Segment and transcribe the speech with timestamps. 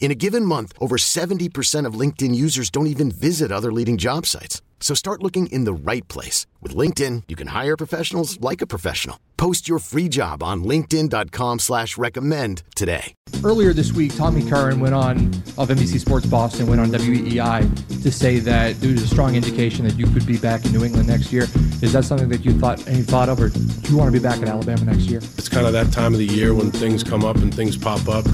[0.00, 4.24] In a given month, over 70% of LinkedIn users don't even visit other leading job
[4.24, 4.62] sites.
[4.80, 6.46] So start looking in the right place.
[6.62, 9.18] With LinkedIn, you can hire professionals like a professional.
[9.36, 13.14] Post your free job on linkedin.com slash recommend today.
[13.44, 15.16] Earlier this week, Tommy Curran went on,
[15.56, 19.96] of NBC Sports Boston, went on WEEI to say that there's a strong indication that
[19.96, 21.44] you could be back in New England next year.
[21.82, 24.22] Is that something that you thought any thought of, or do you want to be
[24.22, 25.18] back in Alabama next year?
[25.38, 28.08] It's kind of that time of the year when things come up and things pop
[28.08, 28.24] up.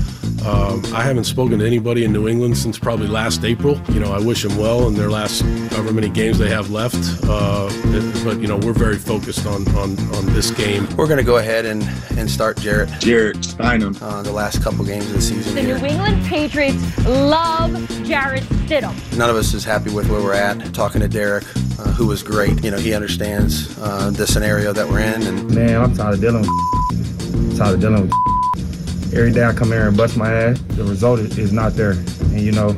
[0.45, 3.81] Um, I haven't spoken to anybody in New England since probably last April.
[3.89, 6.97] You know, I wish them well in their last however many games they have left.
[7.25, 7.71] Uh,
[8.25, 10.87] but you know, we're very focused on on, on this game.
[10.97, 11.83] We're going to go ahead and,
[12.19, 12.91] and start Jarrett.
[13.01, 14.01] Jarrett Stidham.
[14.03, 15.55] Uh, the last couple games of the season.
[15.55, 15.79] The here.
[15.79, 17.73] New England Patriots love
[18.05, 19.17] Jarrett Stidham.
[19.17, 20.75] None of us is happy with where we're at.
[20.75, 21.45] Talking to Derek,
[21.79, 22.63] uh, who was great.
[22.63, 25.23] You know, he understands uh, the scenario that we're in.
[25.23, 26.51] And man, I'm tired of dealing with.
[27.35, 28.34] I'm tired of dealing with.
[29.15, 31.93] Every day I come here and bust my ass, the result is not there.
[31.93, 32.73] And you know,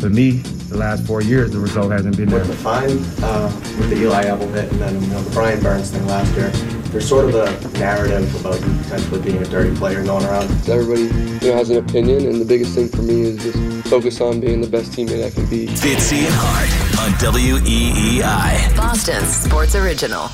[0.00, 0.40] for me,
[0.70, 2.38] the last four years, the result hasn't been there.
[2.38, 5.60] With the fine, uh, with the Eli Apple hit, and then you know, the Brian
[5.62, 6.48] Burns thing last year,
[6.88, 10.44] there's sort of a narrative about you potentially being a dirty player going around.
[10.66, 14.22] Everybody you know, has an opinion, and the biggest thing for me is just focus
[14.22, 15.66] on being the best teammate I can be.
[15.66, 18.74] Fitzy and Hart on WEEI.
[18.74, 20.30] Boston's Sports Original.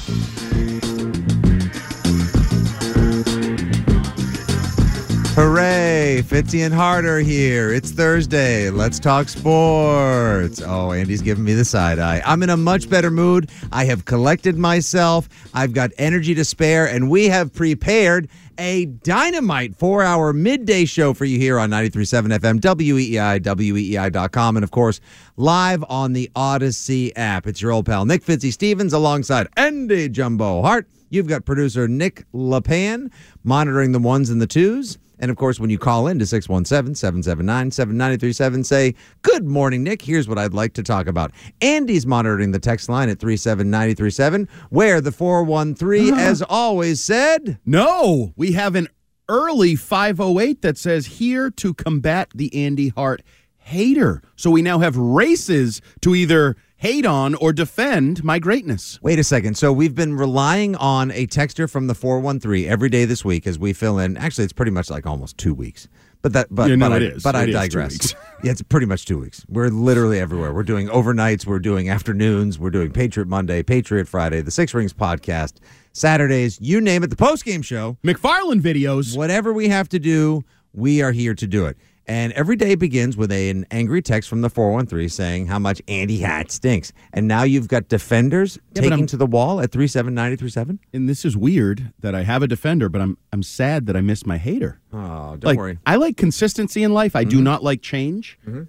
[5.40, 6.22] Hooray!
[6.26, 7.72] Fitzy and Harder here.
[7.72, 8.68] It's Thursday.
[8.68, 10.60] Let's talk sports.
[10.62, 12.20] Oh, Andy's giving me the side eye.
[12.26, 13.48] I'm in a much better mood.
[13.72, 15.30] I have collected myself.
[15.54, 18.28] I've got energy to spare, and we have prepared
[18.58, 24.62] a dynamite four hour midday show for you here on 93.7 FM, WEEI, WEEI.com, and
[24.62, 25.00] of course,
[25.38, 27.46] live on the Audacy app.
[27.46, 30.86] It's your old pal, Nick Fitzy Stevens, alongside Andy Jumbo Hart.
[31.08, 33.10] You've got producer Nick LaPan
[33.42, 34.98] monitoring the ones and the twos.
[35.20, 40.02] And of course, when you call in to 617 779 7937, say, Good morning, Nick.
[40.02, 41.30] Here's what I'd like to talk about.
[41.60, 48.52] Andy's monitoring the text line at 37937, where the 413, as always, said, No, we
[48.52, 48.88] have an
[49.28, 53.22] early 508 that says, Here to combat the Andy Hart
[53.58, 54.22] hater.
[54.36, 58.98] So we now have races to either hate on or defend my greatness.
[59.02, 59.54] Wait a second.
[59.54, 63.58] So we've been relying on a texter from the 413 every day this week as
[63.58, 64.16] we fill in.
[64.16, 65.88] Actually, it's pretty much like almost two weeks.
[66.22, 67.22] But that, but, You know but it I, is.
[67.22, 68.14] But I It is digress.
[68.42, 69.44] yeah, it's pretty much two weeks.
[69.46, 70.54] We're literally everywhere.
[70.54, 71.44] We're doing overnights.
[71.44, 72.58] We're doing afternoons.
[72.58, 75.56] We're doing Patriot Monday, Patriot Friday, the Six Rings podcast,
[75.92, 76.58] Saturdays.
[76.62, 77.08] You name it.
[77.08, 77.98] The post game show.
[78.02, 79.14] McFarland videos.
[79.14, 81.76] Whatever we have to do, we are here to do it.
[82.06, 85.80] And every day begins with a, an angry text from the 413 saying how much
[85.86, 86.92] Andy Hart stinks.
[87.12, 90.80] And now you've got defenders but taking I'm- to the wall at 37937.
[90.92, 94.00] And this is weird that I have a defender, but I'm I'm sad that I
[94.00, 94.80] missed my hater.
[94.92, 95.78] Oh, don't like, worry.
[95.86, 97.14] I like consistency in life.
[97.14, 97.42] I do Mhm.
[97.44, 98.38] not like change.
[98.46, 98.66] Mhm.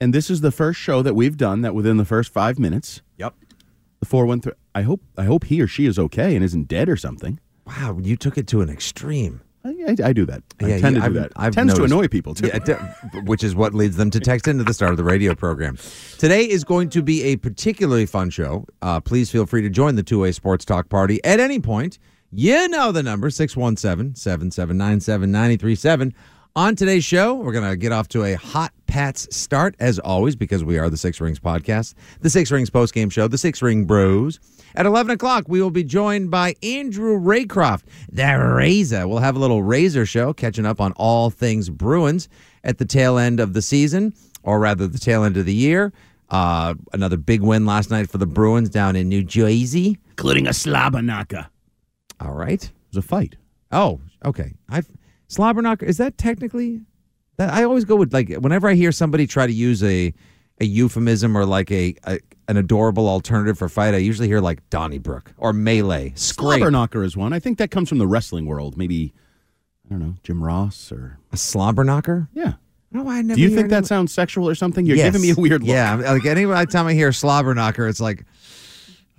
[0.00, 3.02] And this is the first show that we've done that within the first five minutes.
[3.18, 3.34] Yep.
[4.00, 4.52] The four one three.
[4.74, 7.38] I hope I hope he or she is okay and isn't dead or something.
[7.66, 9.42] Wow, you took it to an extreme.
[9.88, 10.42] I, I, do that.
[10.62, 11.32] I Yeah, tend you- to do I've- that.
[11.36, 11.88] I've Tends noticed.
[11.90, 12.48] to annoy people too.
[12.48, 15.76] Yeah, which is what leads them to text into the start of the radio program.
[16.18, 18.66] Today is going to be a particularly fun show.
[18.82, 21.98] Uh, please feel free to join the two way sports talk party at any point.
[22.30, 26.14] You know the number 617 779 7937.
[26.58, 30.34] On today's show, we're going to get off to a hot Pats start, as always,
[30.34, 33.84] because we are the Six Rings podcast, the Six Rings postgame show, the Six Ring
[33.84, 34.40] Bros.
[34.74, 39.06] At 11 o'clock, we will be joined by Andrew Raycroft, the Razor.
[39.06, 42.28] We'll have a little Razor show, catching up on all things Bruins
[42.64, 44.12] at the tail end of the season,
[44.42, 45.92] or rather, the tail end of the year.
[46.28, 49.96] Uh, another big win last night for the Bruins down in New Jersey.
[50.10, 51.46] Including a Slobberknocker.
[52.18, 52.64] All right.
[52.64, 53.36] It was a fight.
[53.70, 54.54] Oh, okay.
[54.68, 54.88] I've
[55.28, 55.82] Slobberknocker.
[55.84, 56.80] Is that technically
[57.36, 57.52] that?
[57.52, 60.12] I always go with like whenever I hear somebody try to use a
[60.60, 64.68] a euphemism or like a, a an adorable alternative for fight, I usually hear like
[64.70, 66.12] Donnybrook or melee.
[66.16, 66.58] Scrape.
[66.58, 67.32] Slobber knocker is one.
[67.32, 68.76] I think that comes from the wrestling world.
[68.76, 69.12] Maybe
[69.86, 72.28] I don't know Jim Ross or A slobberknocker.
[72.32, 72.54] yeah.
[72.90, 74.86] No, I never Do you think that sounds sexual or something?
[74.86, 75.08] You're Yes.
[75.12, 75.68] giving me a weird look.
[75.68, 78.24] Yeah, like any time I hear slobberknocker, it's like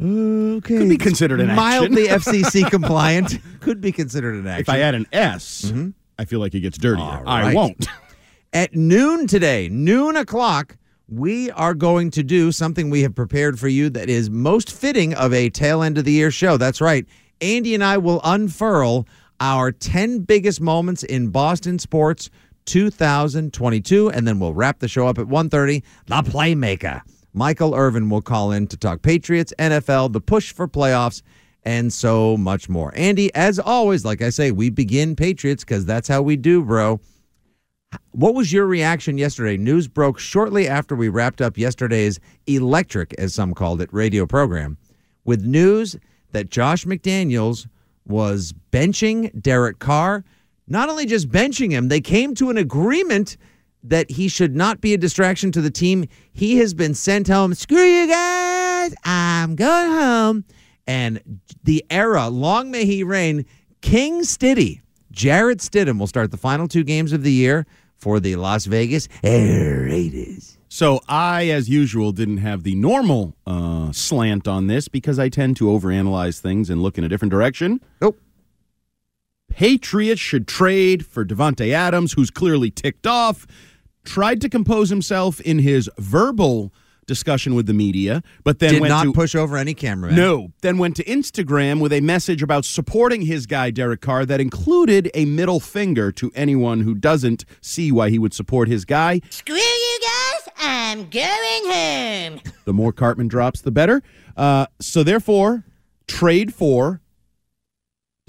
[0.02, 1.56] okay, Could be considered an action.
[1.56, 3.38] mildly FCC compliant.
[3.60, 4.62] Could be considered an action.
[4.62, 5.90] If I add an S, mm-hmm.
[6.20, 7.02] I feel like it gets dirtier.
[7.02, 7.88] All I won't.
[8.54, 10.76] At noon today, noon o'clock,
[11.08, 15.14] we are going to do something we have prepared for you that is most fitting
[15.14, 16.58] of a tail end of the year show.
[16.58, 17.06] That's right.
[17.40, 19.08] Andy and I will unfurl
[19.40, 22.30] our 10 biggest moments in Boston sports
[22.66, 25.82] 2022 and then we'll wrap the show up at 1:30.
[26.08, 27.02] The playmaker.
[27.34, 31.22] Michael Irvin will call in to talk Patriots, NFL, the push for playoffs
[31.64, 32.94] and so much more.
[32.96, 37.00] Andy, as always, like I say, we begin Patriots cuz that's how we do, bro.
[38.12, 39.58] What was your reaction yesterday?
[39.58, 44.78] News broke shortly after we wrapped up yesterday's electric, as some called it, radio program,
[45.26, 45.96] with news
[46.32, 47.68] that Josh McDaniels
[48.06, 50.24] was benching Derek Carr.
[50.68, 53.38] Not only just benching him, they came to an agreement
[53.84, 56.08] that he should not be a distraction to the team.
[56.32, 57.54] He has been sent home.
[57.54, 58.94] Screw you guys.
[59.04, 60.46] I'm going home.
[60.90, 63.46] And the era, long may he reign,
[63.82, 64.82] King Stiddy,
[65.12, 69.08] Jarrett Stidham will start the final two games of the year for the Las Vegas
[69.24, 70.58] Raiders.
[70.68, 75.58] So I, as usual, didn't have the normal uh, slant on this because I tend
[75.58, 77.82] to overanalyze things and look in a different direction.
[78.02, 78.20] Nope.
[79.48, 83.46] Patriots should trade for Davante Adams, who's clearly ticked off.
[84.06, 86.74] Tried to compose himself in his verbal
[87.10, 90.16] discussion with the media, but then Did went not to push over any cameraman.
[90.16, 94.40] no, then went to Instagram with a message about supporting his guy Derek Carr that
[94.40, 99.20] included a middle finger to anyone who doesn't see why he would support his guy.
[99.30, 102.42] Screw you guys, I'm going home.
[102.66, 104.04] The more Cartman drops, the better.
[104.38, 105.66] Uh, so therefore,
[106.08, 107.02] trade for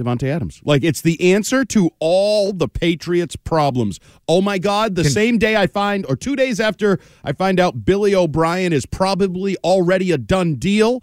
[0.01, 0.61] Davante Adams.
[0.65, 4.01] Like it's the answer to all the Patriots' problems.
[4.29, 4.95] Oh my God!
[4.95, 8.87] The same day I find, or two days after I find out Billy O'Brien is
[8.87, 11.03] probably already a done deal,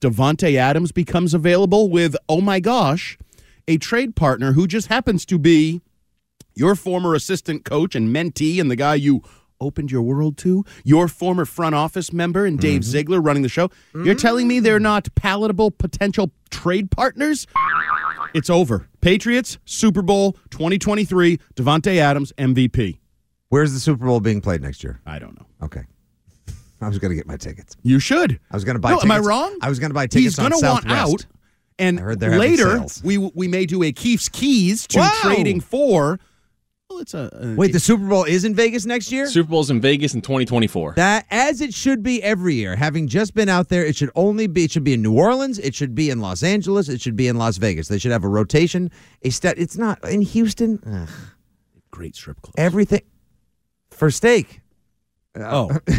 [0.00, 3.18] Davante Adams becomes available with oh my gosh,
[3.66, 5.80] a trade partner who just happens to be
[6.54, 9.22] your former assistant coach and mentee and the guy you
[9.60, 12.90] opened your world to, your former front office member and Dave mm-hmm.
[12.90, 13.70] Ziegler running the show.
[13.94, 17.46] You're telling me they're not palatable potential trade partners?
[18.34, 18.88] It's over.
[19.00, 22.98] Patriots, Super Bowl 2023, Davante Adams, MVP.
[23.48, 25.00] Where's the Super Bowl being played next year?
[25.06, 25.46] I don't know.
[25.62, 25.82] Okay.
[26.80, 27.76] I was going to get my tickets.
[27.82, 28.40] You should.
[28.50, 29.04] I was going to buy No, tickets.
[29.04, 29.56] am I wrong?
[29.62, 31.24] I was going to buy tickets He's going to want out.
[31.78, 35.12] And I heard later, we we may do a Keefe's Keys to Wow.
[35.22, 36.20] trading for.
[36.94, 39.26] Well, it's a, a Wait, the Super Bowl is in Vegas next year?
[39.26, 40.92] Super Bowl's in Vegas in 2024.
[40.94, 42.76] That as it should be every year.
[42.76, 44.62] Having just been out there, it should only be.
[44.62, 45.58] It should be in New Orleans.
[45.58, 46.88] It should be in Los Angeles.
[46.88, 47.88] It should be in Las Vegas.
[47.88, 48.92] They should have a rotation.
[49.22, 49.58] A stat.
[49.58, 50.78] It's not in Houston.
[50.86, 51.08] Ugh.
[51.90, 52.54] great strip club.
[52.56, 53.02] Everything
[53.90, 54.60] for steak.
[55.34, 55.94] Oh, uh,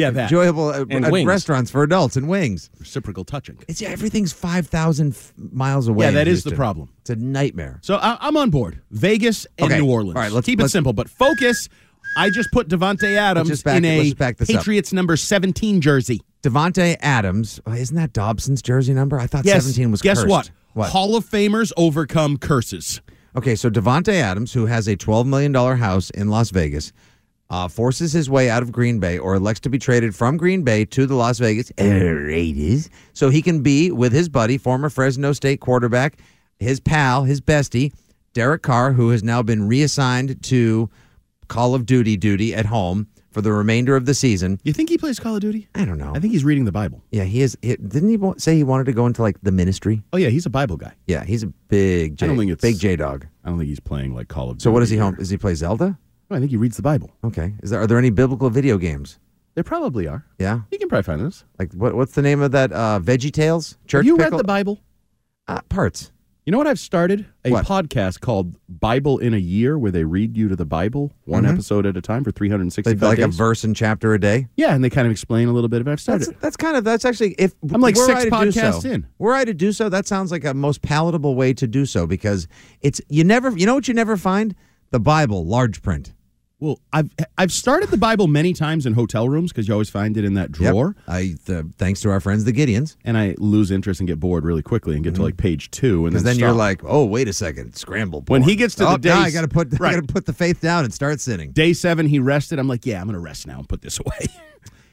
[0.00, 1.26] yeah, that enjoyable uh, And uh, wings.
[1.26, 2.70] restaurants for adults and wings.
[2.78, 3.58] reciprocal touching.
[3.68, 6.06] It's yeah, everything's five thousand miles away.
[6.06, 6.90] Yeah, that is the problem.
[7.02, 7.78] It's a nightmare.
[7.82, 8.80] So I, I'm on board.
[8.90, 9.80] Vegas and Okay.
[9.80, 10.16] New Orleans.
[10.16, 11.68] All right, let's- keep it let's- simple, but focus.
[12.16, 14.56] I just put Davante Adams just back in let's a back this up.
[14.56, 16.20] Patriots number 17 jersey.
[16.42, 17.60] Davante Adams.
[17.66, 19.16] oh, isn't that Dobson's jersey number?
[19.20, 19.62] I thought Yes.
[19.62, 20.02] seventeen was.
[20.02, 20.28] Guess cursed.
[20.28, 20.50] what?
[20.72, 20.90] What?
[20.90, 23.00] Hall of Famers overcome curses.
[23.36, 26.92] Okay, so Davante Adams, who has a $12 million house in Las Vegas,
[27.50, 30.62] uh, forces his way out of Green Bay or elects to be traded from Green
[30.62, 35.32] Bay to the Las Vegas Raiders so he can be with his buddy, former Fresno
[35.32, 36.18] State quarterback,
[36.58, 37.92] his pal, his bestie,
[38.32, 40.88] Derek Carr, who has now been reassigned to
[41.48, 44.60] Call of Duty duty at home for the remainder of the season.
[44.62, 45.68] You think he plays Call of Duty?
[45.74, 46.12] I don't know.
[46.14, 47.02] I think he's reading the Bible.
[47.10, 47.56] Yeah, he is.
[47.62, 50.02] He, didn't he say he wanted to go into like the ministry?
[50.12, 50.92] Oh yeah, he's a Bible guy.
[51.06, 53.26] Yeah, he's a big J, I don't think it's- big J dog.
[53.44, 54.62] I don't think he's playing like Call of Duty.
[54.64, 55.16] So what is he home?
[55.16, 55.98] Does he play Zelda?
[56.30, 57.10] No, I think he reads the Bible.
[57.24, 57.54] Okay.
[57.62, 59.18] Is there are there any biblical video games?
[59.56, 60.24] There probably are.
[60.38, 60.60] Yeah.
[60.70, 61.44] You can probably find those.
[61.58, 61.94] Like what?
[61.94, 62.72] What's the name of that?
[62.72, 64.00] Uh, Veggie Tales Church.
[64.00, 64.30] Have you Pickle?
[64.32, 64.80] read the Bible?
[65.48, 66.12] uh, parts?
[66.46, 67.26] You know what I've started?
[67.44, 67.66] A What?
[67.66, 71.52] podcast called Bible in a Year where they read you to the Bible one Mhm.
[71.52, 73.36] episode at a time for 365 Like, like a days.
[73.36, 74.48] verse and chapter a day.
[74.56, 76.28] yeah, and they kind of explain a little bit about I've started.
[76.28, 78.82] That's that's kind of that's actually if I'm like were six I to do podcasts
[78.82, 79.06] so, in.
[79.18, 82.06] Were I to do so, that sounds like a most palatable way to do so
[82.06, 82.46] because
[82.80, 84.54] it's you never you know what you never find
[84.92, 86.12] the Bible large print.
[86.60, 90.16] Well, I've I've started the Bible many times in hotel rooms because you always find
[90.16, 90.72] it in that Yep.
[90.72, 92.96] drawer, I the, thanks to our friends the Gideons.
[93.04, 95.24] and I lose interest and get bored really quickly and get to mm-hmm.
[95.24, 98.22] like page two, and then, then you're like, oh wait a second, scramble.
[98.28, 99.94] When he gets to oh, the now I got to put I right.
[99.94, 101.52] got to put the faith down and start sinning.
[101.52, 102.58] day seven, he rested.
[102.58, 104.26] I'm like, yeah, I'm gonna rest now and put this away.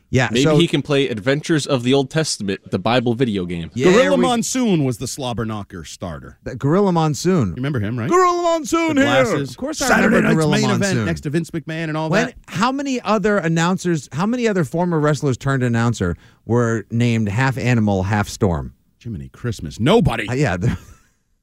[0.09, 3.69] Yeah, Maybe so- he can play Adventures of the Old Testament, the Bible video game.
[3.73, 6.37] Yeah, Gorilla we- Monsoon was the slobber knocker starter.
[6.43, 7.49] The Gorilla Monsoon.
[7.49, 8.09] You remember him, right?
[8.09, 9.23] Gorilla Monsoon The here.
[9.25, 9.49] glasses.
[9.51, 10.91] Of course, I Saturday remember night's Gorilla main Monsoon.
[10.91, 12.35] event next to Vince McMahon and all When, that.
[12.47, 18.03] how many other announcers, how many other former wrestlers turned announcer were named half animal,
[18.03, 18.73] half storm?
[19.03, 19.77] Jiminy Christmas.
[19.77, 20.27] Nobody.
[20.29, 20.77] Uh, yeah, there-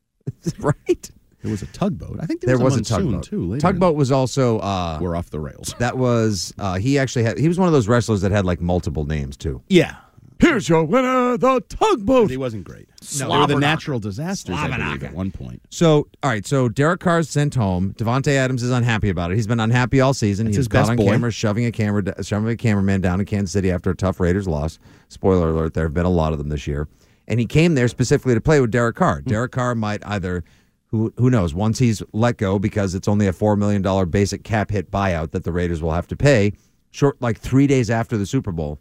[0.59, 1.11] right.
[1.45, 2.19] There was a tugboat.
[2.21, 3.23] I think there, There was a monsoon tugboat.
[3.25, 3.45] too.
[3.45, 5.75] Later Tugboat was also uh, We're off the rails.
[5.79, 8.61] that was uh, he actually had he was one of those wrestlers that had like
[8.63, 9.63] multiple names too.
[9.69, 9.97] Yeah.
[10.41, 12.29] Here's your winner, the tugboat.
[12.29, 12.89] He wasn't great.
[13.21, 13.29] No.
[13.31, 15.63] they were the natural disasters, I believe, at one point.
[15.71, 16.45] So, all right.
[16.45, 17.95] So Derek Carr's sent home.
[17.97, 19.37] Davante Adams is unhappy about it.
[19.37, 20.47] He's been unhappy all season.
[20.47, 21.07] That's He's his caught best on boy.
[21.07, 24.49] camera shoving a camera, shoving a cameraman down in Kansas City after a tough Raiders
[24.49, 24.79] loss.
[25.09, 26.89] Spoiler alert: there have been a lot of them this year.
[27.29, 29.21] And he came there specifically to play with Derek Carr.
[29.21, 29.31] Hmm.
[29.31, 30.45] Derek Carr might either,
[30.95, 34.45] who who knows, once he's let go because it's only a four million dollar basic
[34.45, 36.53] cap hit buyout that the Raiders will have to pay,
[36.93, 38.79] short like three days after the Super Bowl.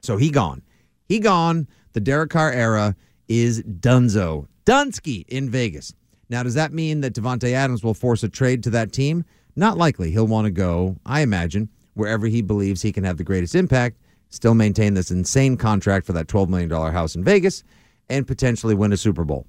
[0.00, 0.62] So he gone.
[1.04, 1.68] He gone.
[1.92, 2.96] The Derek Carr era
[3.28, 4.46] is Dunzo.
[4.64, 5.92] Dunsky in Vegas.
[6.30, 9.24] Now, does that mean that Davante Adams will force a trade to that team?
[9.54, 10.10] Not likely.
[10.10, 13.98] He'll want to go, I imagine, wherever he believes he can have the greatest impact,
[14.30, 17.64] still maintain this insane contract for that $12 million house in Vegas,
[18.08, 19.46] and potentially win a Super Bowl.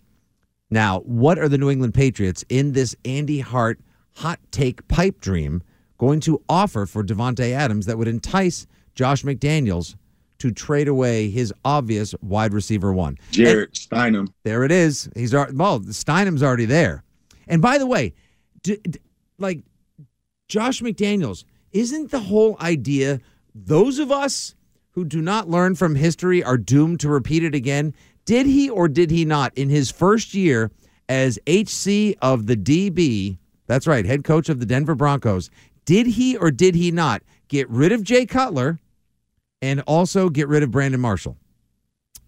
[0.69, 3.79] Now, what are the New England Patriots in this Andy Hart
[4.15, 5.63] hot take pipe dream
[5.97, 9.95] going to offer for Davante Adams that would entice Josh McDaniels
[10.39, 13.17] to trade away his obvious wide receiver one?
[13.31, 14.31] Jarrett Stidham.
[14.43, 15.09] There it is.
[15.15, 17.03] He's well, Stidham's already there.
[17.47, 18.13] And by the way,
[18.61, 18.99] d- d-
[19.37, 19.63] like
[20.47, 23.19] Josh McDaniels, isn't the whole idea
[23.55, 24.55] those of us
[24.91, 27.93] who do not learn from history are doomed to repeat it again?
[28.29, 30.69] Did he or did he not in his first year
[31.09, 33.39] as HC of the DB?
[33.65, 35.49] That's right, head coach of the Denver Broncos.
[35.83, 38.77] Did he or did he not get rid of Jay Cutler
[39.63, 41.37] and also get rid of Brandon Marshall?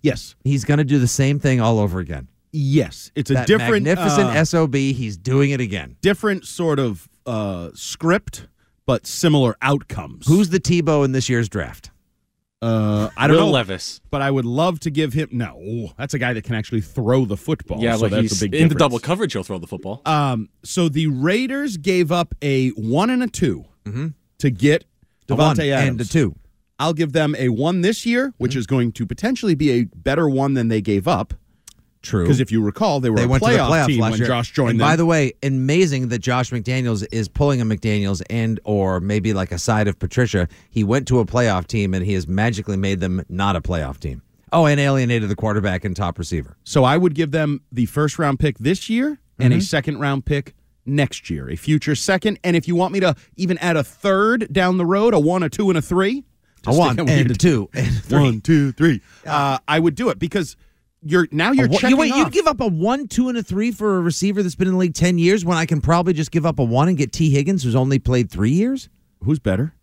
[0.01, 0.33] Yes.
[0.43, 2.29] He's going to do the same thing all over again.
[2.51, 3.11] Yes.
[3.13, 4.73] It's a That different magnificent uh, SOB.
[4.73, 5.97] He's doing it again.
[6.01, 8.47] different sort of uh, script,
[8.87, 10.27] but similar outcomes.
[10.27, 11.91] Who's the Tebow in this year's draft?
[12.61, 14.01] Uh, I don't Will know, Levis.
[14.11, 15.29] but I would love to give him.
[15.31, 17.81] No, that's a guy that can actually throw the football.
[17.81, 19.33] Yeah, so but that's he's a big in the double coverage.
[19.33, 20.01] He'll throw the football.
[20.05, 23.65] Um, so the Raiders gave up a one and a 2
[24.37, 24.85] to get
[25.29, 25.89] A one Davante Adams.
[25.89, 26.35] and a two.
[26.77, 30.27] I'll give them a one this year, which is going to potentially be a better
[30.29, 31.33] one than they gave up.
[32.01, 32.23] True.
[32.23, 34.11] Because if you recall, they were they a went playoff to the playoffs team last
[34.11, 34.27] when year.
[34.27, 34.87] Josh joined and them.
[34.87, 39.51] by the way, amazing that Josh McDaniels is pulling a McDaniels and or maybe like
[39.51, 40.47] a side of Patricia.
[40.69, 43.99] He went to a playoff team and he has magically made them not a playoff
[43.99, 44.21] team.
[44.53, 46.57] Oh, and alienated the quarterback and top receiver.
[46.63, 49.59] So I would give them the first round pick this year and Mm-hmm.
[49.59, 50.53] a second round pick
[50.85, 52.39] next year, a future second.
[52.43, 55.41] And if you want me to even add a third down the road, a one,
[55.43, 56.23] a two, and a three,
[56.67, 58.19] A one and a two and three.
[58.19, 59.01] One, two, three.
[59.25, 60.55] Uh, I would do it because
[61.03, 62.17] you're now you're A checking you, wait, off.
[62.17, 64.73] you'd give up a one, two, and a three for a receiver that's been in
[64.73, 67.11] the league ten years when I can probably just give up a one and get
[67.11, 68.89] Tee Higgins, who's only played three years.
[69.23, 69.73] Who's better?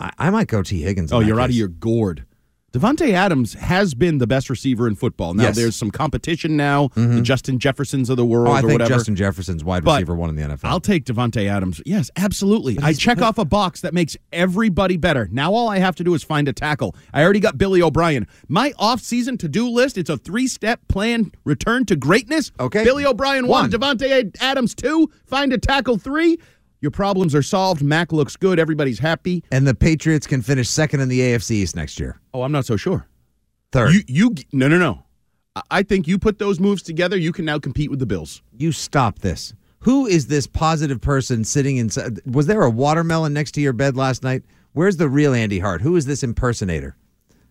[0.00, 1.12] I, I might go Tee Higgins.
[1.12, 2.24] Oh, you're out of your gourd.
[2.72, 5.34] Davante Adams has been the best receiver in football.
[5.34, 5.56] Now Yes.
[5.56, 7.22] there's some competition now, the mm-hmm.
[7.22, 8.88] Justin Jeffersons of the world Oh, I or think whatever.
[8.94, 10.64] Justin Jefferson's wide But receiver one in the NFL.
[10.64, 11.82] I'll take Davante Adams.
[11.84, 12.78] Yes, absolutely.
[12.82, 15.28] I check off a box that makes everybody better.
[15.30, 16.96] Now all I have to do is find a tackle.
[17.12, 18.26] I already got Billy O'Brien.
[18.48, 22.52] My off-season to-do list, it's a three-step plan return to greatness.
[22.58, 22.84] Okay.
[22.84, 23.70] Billy O'Brien one, One.
[23.70, 26.38] Davante Adams two, find a tackle three.
[26.82, 27.80] Your problems are solved.
[27.82, 28.58] Mac looks good.
[28.58, 29.42] Everybody's happy.
[29.50, 32.20] and the Patriots can finish second in the AFC East next year.
[32.34, 33.06] Oh, I'm not so sure.
[33.70, 33.94] Third.
[33.94, 35.04] You you no no no.
[35.70, 38.42] I- think you put those moves together, you can now compete with the Bills.
[38.56, 39.54] you stop this.
[39.80, 42.20] Who is this positive person sitting inside?
[42.26, 44.42] Was there a watermelon next to your bed last night?
[44.74, 45.82] Where's the real Andy Hart?
[45.82, 46.96] Who is this impersonator?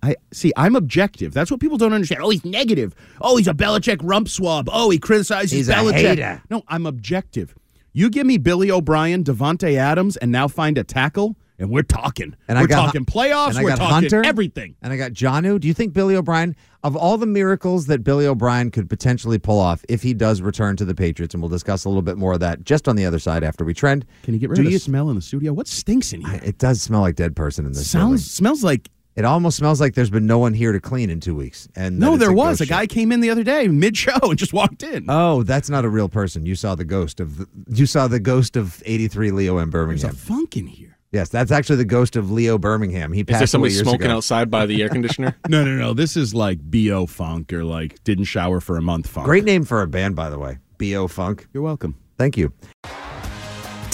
[0.03, 0.51] I see.
[0.57, 1.33] I'm objective.
[1.33, 2.21] That's what people don't understand.
[2.23, 2.95] Oh, he's negative.
[3.21, 4.67] Oh, he's a Belichick rump swab.
[4.71, 5.93] Oh, he criticizes He's a Belichick.
[5.93, 6.41] hater.
[6.49, 7.53] No, I'm objective.
[7.93, 12.35] You give me Billy O'Brien, Davante Adams, and now find a tackle, and we're talking.
[12.47, 13.49] And we're I got talking playoffs.
[13.49, 14.75] and I we're got talking Hunter, everything.
[14.81, 15.59] And I got Janu.
[15.59, 19.59] Do you think Billy O'Brien, of all the miracles that Billy O'Brien could potentially pull
[19.59, 22.33] off if he does return to the Patriots, and we'll discuss a little bit more
[22.33, 24.05] of that just on the other side after we trend.
[24.23, 25.51] Can you get rid Do of the you- smell in the studio?
[25.51, 26.39] What stinks in here?
[26.43, 27.89] It does smell like dead person in this.
[27.89, 28.17] Sounds building.
[28.19, 31.35] smells like It almost smells like there's been no one here to clean in two
[31.35, 31.67] weeks.
[31.75, 32.13] And no.
[32.13, 32.69] it's There was a ship.
[32.69, 35.05] guy came in the other day mid show and just walked in.
[35.09, 36.45] Oh, that's not a real person.
[36.45, 40.03] You saw the ghost of the, you saw the ghost of 83 Leo in There's
[40.03, 40.15] a Birmingham.
[40.15, 40.97] funk in here.
[41.11, 43.11] Yes, that's actually the ghost of Leo Birmingham.
[43.11, 44.15] He Is passed there somebody smoking ago.
[44.15, 45.35] outside by the air conditioner?
[45.49, 45.93] No, no, no.
[45.93, 49.25] This is like bo funk or like didn't shower for a month funk.
[49.25, 50.59] Great name for a band, by the way.
[50.77, 51.47] Bo Funk.
[51.53, 51.95] You're welcome.
[52.17, 52.53] Thank you.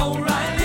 [0.00, 0.57] O'Reilly